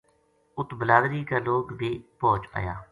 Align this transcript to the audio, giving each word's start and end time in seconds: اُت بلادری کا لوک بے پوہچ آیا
اُت 0.57 0.69
بلادری 0.79 1.21
کا 1.29 1.37
لوک 1.47 1.65
بے 1.79 1.91
پوہچ 2.19 2.43
آیا 2.57 2.75